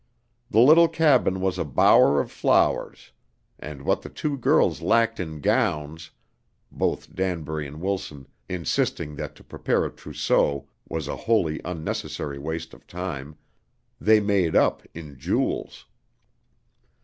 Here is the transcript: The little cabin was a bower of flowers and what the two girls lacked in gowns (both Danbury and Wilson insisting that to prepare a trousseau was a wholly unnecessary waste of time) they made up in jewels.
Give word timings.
The 0.49 0.59
little 0.61 0.87
cabin 0.87 1.41
was 1.41 1.59
a 1.59 1.63
bower 1.63 2.19
of 2.19 2.31
flowers 2.31 3.11
and 3.59 3.83
what 3.83 4.01
the 4.01 4.09
two 4.09 4.35
girls 4.35 4.81
lacked 4.81 5.19
in 5.19 5.41
gowns 5.41 6.09
(both 6.71 7.13
Danbury 7.13 7.67
and 7.67 7.79
Wilson 7.79 8.27
insisting 8.49 9.15
that 9.17 9.35
to 9.35 9.43
prepare 9.43 9.85
a 9.85 9.91
trousseau 9.91 10.67
was 10.89 11.07
a 11.07 11.15
wholly 11.29 11.61
unnecessary 11.63 12.39
waste 12.39 12.73
of 12.73 12.87
time) 12.87 13.35
they 13.99 14.19
made 14.19 14.55
up 14.55 14.81
in 14.95 15.19
jewels. 15.19 15.85